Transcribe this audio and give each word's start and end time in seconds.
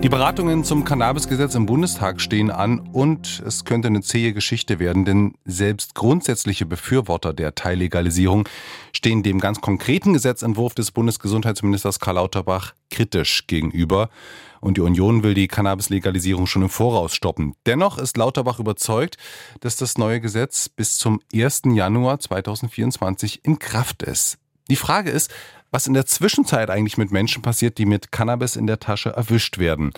Die 0.00 0.08
Beratungen 0.08 0.62
zum 0.62 0.84
Cannabisgesetz 0.84 1.56
im 1.56 1.66
Bundestag 1.66 2.20
stehen 2.20 2.52
an 2.52 2.78
und 2.78 3.42
es 3.44 3.64
könnte 3.64 3.88
eine 3.88 4.00
zähe 4.00 4.32
Geschichte 4.32 4.78
werden, 4.78 5.04
denn 5.04 5.34
selbst 5.44 5.96
grundsätzliche 5.96 6.66
Befürworter 6.66 7.34
der 7.34 7.56
Teillegalisierung 7.56 8.48
stehen 8.92 9.24
dem 9.24 9.40
ganz 9.40 9.60
konkreten 9.60 10.12
Gesetzentwurf 10.12 10.74
des 10.74 10.92
Bundesgesundheitsministers 10.92 11.98
Karl 11.98 12.14
Lauterbach 12.14 12.74
kritisch 12.92 13.48
gegenüber. 13.48 14.08
Und 14.60 14.76
die 14.76 14.82
Union 14.82 15.24
will 15.24 15.34
die 15.34 15.48
Cannabis-Legalisierung 15.48 16.46
schon 16.46 16.62
im 16.62 16.68
Voraus 16.68 17.12
stoppen. 17.12 17.54
Dennoch 17.66 17.98
ist 17.98 18.16
Lauterbach 18.16 18.60
überzeugt, 18.60 19.16
dass 19.60 19.74
das 19.74 19.98
neue 19.98 20.20
Gesetz 20.20 20.68
bis 20.68 20.96
zum 20.96 21.20
1. 21.34 21.62
Januar 21.74 22.20
2024 22.20 23.44
in 23.44 23.58
Kraft 23.58 24.04
ist. 24.04 24.38
Die 24.70 24.76
Frage 24.76 25.10
ist, 25.10 25.32
was 25.70 25.86
in 25.86 25.94
der 25.94 26.06
Zwischenzeit 26.06 26.70
eigentlich 26.70 26.98
mit 26.98 27.10
Menschen 27.10 27.42
passiert, 27.42 27.78
die 27.78 27.86
mit 27.86 28.12
Cannabis 28.12 28.56
in 28.56 28.66
der 28.66 28.80
Tasche 28.80 29.10
erwischt 29.10 29.58
werden. 29.58 29.92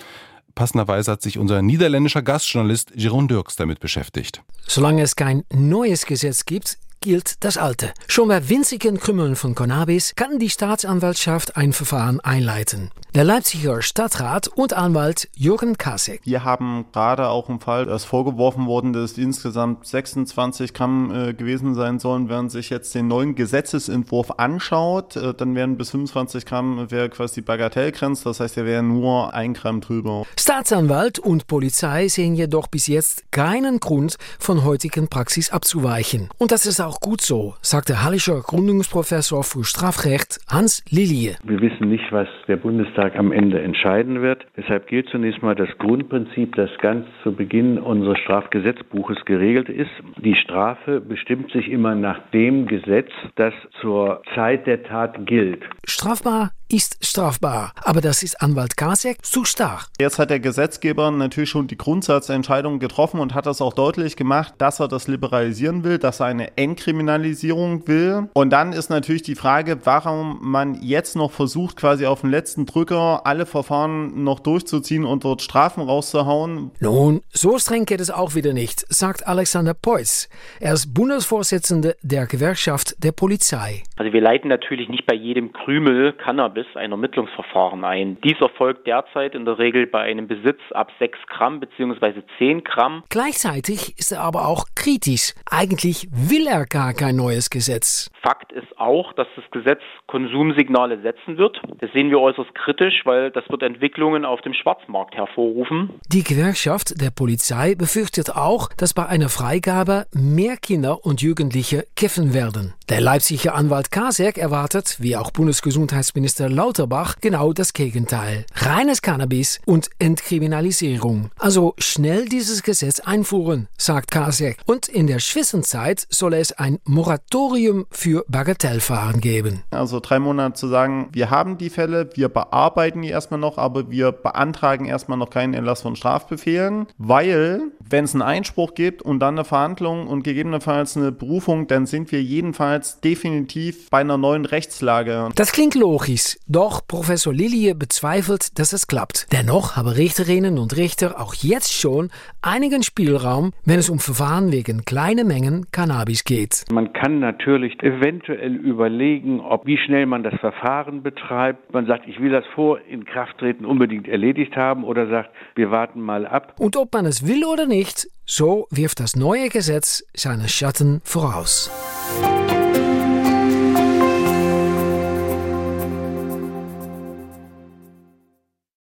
Passenderweise 0.54 1.12
hat 1.12 1.22
sich 1.22 1.38
unser 1.38 1.62
niederländischer 1.62 2.22
Gastjournalist 2.22 2.92
Jeroen 2.94 3.28
Dirks 3.28 3.56
damit 3.56 3.80
beschäftigt. 3.80 4.42
Solange 4.66 5.02
es 5.02 5.16
kein 5.16 5.44
neues 5.52 6.06
Gesetz 6.06 6.44
gibt, 6.44 6.78
gilt 7.00 7.42
das 7.44 7.56
alte. 7.56 7.92
Schon 8.08 8.28
bei 8.28 8.48
winzigen 8.50 8.98
Krümmeln 8.98 9.34
von 9.34 9.54
Cannabis 9.54 10.14
kann 10.16 10.38
die 10.38 10.50
Staatsanwaltschaft 10.50 11.56
ein 11.56 11.72
Verfahren 11.72 12.20
einleiten. 12.20 12.90
Der 13.14 13.24
Leipziger 13.24 13.82
Stadtrat 13.82 14.46
und 14.46 14.72
Anwalt 14.72 15.28
Jürgen 15.34 15.76
Kasek. 15.78 16.20
Wir 16.24 16.44
haben 16.44 16.84
gerade 16.92 17.28
auch 17.28 17.48
im 17.48 17.58
Fall, 17.58 17.86
dass 17.86 18.04
vorgeworfen 18.04 18.66
worden, 18.66 18.92
dass 18.92 19.18
insgesamt 19.18 19.86
26 19.86 20.74
Gramm 20.74 21.10
äh, 21.12 21.34
gewesen 21.34 21.74
sein 21.74 21.98
sollen, 21.98 22.28
während 22.28 22.52
sich 22.52 22.70
jetzt 22.70 22.94
den 22.94 23.08
neuen 23.08 23.34
Gesetzesentwurf 23.34 24.32
anschaut, 24.36 25.16
äh, 25.16 25.34
dann 25.34 25.54
wären 25.54 25.76
bis 25.76 25.90
25 25.90 26.44
Gramm 26.44 26.90
wäre 26.90 27.08
quasi 27.08 27.36
die 27.36 27.42
Bagatellgrenze, 27.42 28.24
das 28.24 28.40
heißt, 28.40 28.58
er 28.58 28.64
wäre 28.64 28.82
nur 28.82 29.34
ein 29.34 29.54
Gramm 29.54 29.80
drüber. 29.80 30.24
Staatsanwalt 30.38 31.18
und 31.18 31.46
Polizei 31.46 32.08
sehen 32.08 32.34
jedoch 32.34 32.68
bis 32.68 32.86
jetzt 32.86 33.24
keinen 33.32 33.80
Grund, 33.80 34.18
von 34.38 34.64
heutigen 34.64 35.08
Praxis 35.08 35.50
abzuweichen. 35.50 36.28
Und 36.38 36.52
das 36.52 36.66
ist 36.66 36.80
auch 36.80 36.89
gut 36.98 37.20
so, 37.20 37.54
sagt 37.62 37.88
der 37.88 38.02
Hallischer 38.02 38.40
Gründungsprofessor 38.40 39.44
für 39.44 39.62
Strafrecht 39.62 40.40
Hans 40.48 40.82
Lilie. 40.90 41.36
Wir 41.44 41.60
wissen 41.60 41.88
nicht, 41.88 42.10
was 42.10 42.26
der 42.48 42.56
Bundestag 42.56 42.80
Bundestag 42.80 43.18
am 43.18 43.32
Ende 43.32 43.60
entscheiden 43.60 44.22
wird. 44.22 44.46
Deshalb 44.56 44.86
gilt 44.86 45.08
zunächst 45.10 45.42
mal 45.42 45.54
das 45.54 45.68
Grundprinzip, 45.78 46.54
das 46.56 46.70
ganz 46.80 47.06
zu 47.22 47.32
Beginn 47.32 47.78
unseres 47.78 48.18
Strafgesetzbuches 48.20 49.18
geregelt 49.26 49.68
ist. 49.68 49.90
Die 50.16 50.34
Strafe 50.34 51.00
bestimmt 51.00 51.52
sich 51.52 51.68
immer 51.68 51.94
nach 51.94 52.18
dem 52.32 52.66
Gesetz, 52.66 53.10
das 53.36 53.52
zur 53.80 54.22
Zeit 54.34 54.66
der 54.66 54.82
Tat 54.82 55.26
gilt. 55.26 55.62
Strafbar 55.84 56.52
ist 56.72 57.04
strafbar, 57.04 57.72
aber 57.82 58.00
das 58.00 58.22
ist 58.22 58.40
Anwalt 58.40 58.76
Kasek 58.76 59.24
zu 59.24 59.44
stark. 59.44 59.88
Jetzt 59.98 60.18
hat 60.18 60.30
der 60.30 60.40
Gesetzgeber 60.40 61.10
natürlich 61.10 61.50
schon 61.50 61.66
die 61.66 61.76
Grundsatzentscheidung 61.76 62.78
getroffen 62.78 63.18
und 63.20 63.34
hat 63.34 63.46
das 63.46 63.60
auch 63.60 63.72
deutlich 63.72 64.16
gemacht, 64.16 64.54
dass 64.58 64.80
er 64.80 64.88
das 64.88 65.08
liberalisieren 65.08 65.82
will, 65.84 65.98
dass 65.98 66.20
er 66.20 66.26
eine 66.26 66.56
Entkriminalisierung 66.56 67.88
will. 67.88 68.28
Und 68.34 68.50
dann 68.50 68.72
ist 68.72 68.88
natürlich 68.88 69.22
die 69.22 69.34
Frage, 69.34 69.78
warum 69.84 70.38
man 70.42 70.80
jetzt 70.82 71.16
noch 71.16 71.32
versucht, 71.32 71.76
quasi 71.76 72.06
auf 72.06 72.20
den 72.20 72.30
letzten 72.30 72.66
Drücker 72.66 73.22
alle 73.24 73.46
Verfahren 73.46 74.22
noch 74.22 74.40
durchzuziehen 74.40 75.04
und 75.04 75.24
dort 75.24 75.42
Strafen 75.42 75.82
rauszuhauen. 75.82 76.70
Nun, 76.80 77.22
so 77.32 77.58
streng 77.58 77.84
geht 77.84 78.00
es 78.00 78.10
auch 78.10 78.34
wieder 78.34 78.52
nicht, 78.52 78.84
sagt 78.92 79.26
Alexander 79.26 79.74
Preuß. 79.74 80.28
Er 80.60 80.74
ist 80.74 80.94
Bundesvorsitzender 80.94 81.94
der 82.02 82.26
Gewerkschaft 82.26 83.02
der 83.02 83.12
Polizei. 83.12 83.82
Also 83.96 84.12
wir 84.12 84.20
leiten 84.20 84.48
natürlich 84.48 84.88
nicht 84.88 85.06
bei 85.06 85.14
jedem 85.14 85.52
Krümel 85.52 86.12
Cannabis 86.12 86.59
Cannabis 86.60 86.76
ein 86.76 86.90
Ermittlungsverfahren 86.92 87.84
ein. 87.84 88.18
Dies 88.22 88.40
erfolgt 88.40 88.86
derzeit 88.86 89.34
in 89.34 89.44
der 89.44 89.58
Regel 89.58 89.86
bei 89.86 90.02
einem 90.02 90.26
Besitz 90.26 90.60
ab 90.72 90.90
6 90.98 91.18
Gramm 91.28 91.60
bzw. 91.60 92.22
10 92.38 92.64
Gramm. 92.64 93.04
Gleichzeitig 93.08 93.98
ist 93.98 94.12
er 94.12 94.20
aber 94.22 94.46
auch 94.46 94.64
kritisch. 94.74 95.34
Eigentlich 95.50 96.08
will 96.10 96.46
er 96.46 96.66
gar 96.66 96.94
kein 96.94 97.16
neues 97.16 97.50
Gesetz. 97.50 98.10
Fakt 98.22 98.52
ist 98.52 98.78
auch, 98.78 99.12
dass 99.14 99.26
das 99.36 99.44
Gesetz 99.50 99.80
Konsumsignale 100.06 101.00
setzen 101.02 101.38
wird. 101.38 101.60
Das 101.78 101.90
sehen 101.92 102.10
wir 102.10 102.20
äußerst 102.20 102.54
kritisch, 102.54 103.02
weil 103.04 103.30
das 103.30 103.44
wird 103.48 103.62
Entwicklungen 103.62 104.24
auf 104.24 104.40
dem 104.42 104.54
Schwarzmarkt 104.54 105.14
hervorrufen. 105.14 105.90
Die 106.08 106.24
Gewerkschaft 106.24 107.00
der 107.00 107.10
Polizei 107.10 107.74
befürchtet 107.74 108.30
auch, 108.30 108.68
dass 108.76 108.94
bei 108.94 109.06
einer 109.06 109.28
Freigabe 109.28 110.06
mehr 110.12 110.56
Kinder 110.56 111.04
und 111.04 111.22
Jugendliche 111.22 111.84
kiffen 111.96 112.34
werden. 112.34 112.74
Der 112.88 113.00
Leipziger 113.00 113.54
Anwalt 113.54 113.90
Kasek 113.90 114.36
erwartet, 114.36 114.96
wie 114.98 115.16
auch 115.16 115.30
Bundesgesundheitsminister 115.30 116.49
Lauterbach 116.50 117.16
genau 117.20 117.52
das 117.52 117.72
Gegenteil. 117.72 118.44
Reines 118.54 119.02
Cannabis 119.02 119.60
und 119.64 119.90
Entkriminalisierung. 119.98 121.30
Also 121.38 121.74
schnell 121.78 122.28
dieses 122.28 122.62
Gesetz 122.62 123.00
einfuhren, 123.00 123.68
sagt 123.76 124.10
Kasek. 124.10 124.58
Und 124.66 124.88
in 124.88 125.06
der 125.06 125.18
Zwischenzeit 125.18 126.06
soll 126.10 126.34
es 126.34 126.52
ein 126.52 126.78
Moratorium 126.84 127.86
für 127.90 128.24
Bagatellfahren 128.28 129.20
geben. 129.20 129.62
Also 129.70 130.00
drei 130.00 130.18
Monate 130.18 130.54
zu 130.54 130.68
sagen, 130.68 131.08
wir 131.12 131.30
haben 131.30 131.58
die 131.58 131.70
Fälle, 131.70 132.10
wir 132.14 132.28
bearbeiten 132.28 133.02
die 133.02 133.08
erstmal 133.08 133.40
noch, 133.40 133.58
aber 133.58 133.90
wir 133.90 134.12
beantragen 134.12 134.84
erstmal 134.84 135.18
noch 135.18 135.30
keinen 135.30 135.54
Erlass 135.54 135.82
von 135.82 135.96
Strafbefehlen, 135.96 136.86
weil 136.98 137.72
wenn 137.90 138.04
es 138.04 138.14
einen 138.14 138.22
Einspruch 138.22 138.74
gibt 138.74 139.02
und 139.02 139.20
dann 139.20 139.34
eine 139.34 139.44
Verhandlung 139.44 140.06
und 140.06 140.22
gegebenenfalls 140.22 140.96
eine 140.96 141.12
Berufung, 141.12 141.66
dann 141.66 141.86
sind 141.86 142.12
wir 142.12 142.22
jedenfalls 142.22 143.00
definitiv 143.00 143.90
bei 143.90 144.00
einer 144.00 144.16
neuen 144.16 144.44
Rechtslage. 144.44 145.28
Das 145.34 145.52
klingt 145.52 145.74
logisch. 145.74 146.38
Doch 146.46 146.86
Professor 146.86 147.32
Lilie 147.32 147.74
bezweifelt, 147.74 148.58
dass 148.58 148.72
es 148.72 148.86
klappt. 148.86 149.26
Dennoch 149.32 149.76
haben 149.76 149.88
Richterinnen 149.88 150.58
und 150.58 150.76
Richter 150.76 151.20
auch 151.20 151.34
jetzt 151.34 151.72
schon 151.72 152.10
einigen 152.42 152.82
Spielraum, 152.82 153.52
wenn 153.64 153.78
es 153.78 153.90
um 153.90 153.98
Verfahren 153.98 154.52
wegen 154.52 154.84
kleiner 154.84 155.24
Mengen 155.24 155.66
Cannabis 155.72 156.24
geht. 156.24 156.64
Man 156.70 156.92
kann 156.92 157.18
natürlich 157.18 157.80
eventuell 157.82 158.54
überlegen, 158.56 159.40
ob 159.40 159.66
wie 159.66 159.78
schnell 159.78 160.06
man 160.06 160.22
das 160.22 160.34
Verfahren 160.40 161.02
betreibt. 161.02 161.72
Man 161.72 161.86
sagt, 161.86 162.06
ich 162.08 162.20
will 162.20 162.30
das 162.30 162.44
vor 162.54 162.80
Inkrafttreten 162.88 163.66
unbedingt 163.66 164.08
erledigt 164.08 164.56
haben 164.56 164.84
oder 164.84 165.08
sagt, 165.08 165.30
wir 165.54 165.70
warten 165.70 166.00
mal 166.00 166.26
ab. 166.26 166.54
Und 166.58 166.76
ob 166.76 166.92
man 166.92 167.06
es 167.06 167.26
will 167.26 167.44
oder 167.44 167.66
nicht, 167.80 168.08
so 168.26 168.66
wirft 168.70 169.00
das 169.00 169.16
neue 169.16 169.48
Gesetz 169.48 170.04
seine 170.14 170.50
Schatten 170.50 171.00
voraus. 171.02 171.70